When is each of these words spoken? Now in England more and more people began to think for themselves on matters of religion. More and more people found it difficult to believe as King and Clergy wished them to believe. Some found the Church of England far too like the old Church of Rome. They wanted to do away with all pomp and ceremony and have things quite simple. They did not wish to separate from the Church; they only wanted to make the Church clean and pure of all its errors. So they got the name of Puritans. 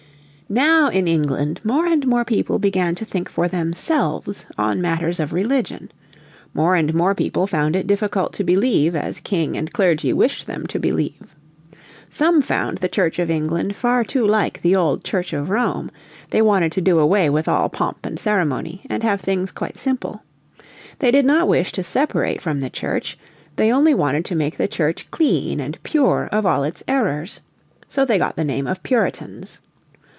Now 0.53 0.89
in 0.89 1.07
England 1.07 1.61
more 1.63 1.85
and 1.85 2.05
more 2.05 2.25
people 2.25 2.59
began 2.59 2.93
to 2.95 3.05
think 3.05 3.29
for 3.29 3.47
themselves 3.47 4.45
on 4.57 4.81
matters 4.81 5.17
of 5.21 5.31
religion. 5.31 5.89
More 6.53 6.75
and 6.75 6.93
more 6.93 7.15
people 7.15 7.47
found 7.47 7.73
it 7.73 7.87
difficult 7.87 8.33
to 8.33 8.43
believe 8.43 8.93
as 8.93 9.21
King 9.21 9.55
and 9.55 9.71
Clergy 9.71 10.11
wished 10.11 10.47
them 10.47 10.67
to 10.67 10.77
believe. 10.77 11.37
Some 12.09 12.41
found 12.41 12.79
the 12.79 12.89
Church 12.89 13.17
of 13.17 13.31
England 13.31 13.77
far 13.77 14.03
too 14.03 14.27
like 14.27 14.61
the 14.61 14.75
old 14.75 15.05
Church 15.05 15.31
of 15.31 15.49
Rome. 15.49 15.89
They 16.31 16.41
wanted 16.41 16.73
to 16.73 16.81
do 16.81 16.99
away 16.99 17.29
with 17.29 17.47
all 17.47 17.69
pomp 17.69 18.05
and 18.05 18.19
ceremony 18.19 18.81
and 18.89 19.03
have 19.03 19.21
things 19.21 19.53
quite 19.53 19.77
simple. 19.77 20.21
They 20.99 21.11
did 21.11 21.23
not 21.23 21.47
wish 21.47 21.71
to 21.71 21.81
separate 21.81 22.41
from 22.41 22.59
the 22.59 22.69
Church; 22.69 23.17
they 23.55 23.71
only 23.71 23.93
wanted 23.93 24.25
to 24.25 24.35
make 24.35 24.57
the 24.57 24.67
Church 24.67 25.09
clean 25.11 25.61
and 25.61 25.81
pure 25.83 26.27
of 26.29 26.45
all 26.45 26.65
its 26.65 26.83
errors. 26.89 27.39
So 27.87 28.03
they 28.03 28.17
got 28.17 28.35
the 28.35 28.43
name 28.43 28.67
of 28.67 28.83
Puritans. 28.83 29.61